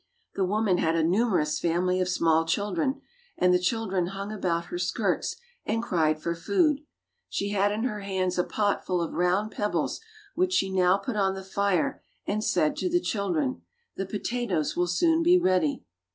The 0.33 0.43
woman 0.45 0.79
had 0.79 0.95
a 0.95 1.03
numerous 1.03 1.59
family 1.59 2.01
of 2.01 2.09
small 2.09 2.43
children, 2.43 3.01
and 3.37 3.53
the 3.53 3.59
children 3.59 4.07
hung 4.07 4.31
about 4.31 4.65
her 4.65 4.79
skirts 4.79 5.35
and 5.63 5.83
cried 5.83 6.19
for 6.19 6.33
food. 6.33 6.81
She 7.29 7.49
had 7.49 7.71
in 7.71 7.83
her 7.83 7.99
hands 7.99 8.39
a 8.39 8.43
pot 8.43 8.83
full 8.83 8.99
of 8.99 9.13
round 9.13 9.51
pebbles 9.51 10.01
which 10.33 10.53
she 10.53 10.71
now 10.71 10.97
put 10.97 11.15
on 11.17 11.35
the 11.35 11.43
fire, 11.43 12.01
and 12.25 12.43
said 12.43 12.75
to 12.77 12.89
the 12.89 12.99
children, 12.99 13.61
"The 13.95 14.07
potatoes 14.07 14.75
will 14.75 14.87
soon 14.87 15.21
be 15.21 15.37
ready." 15.37 15.85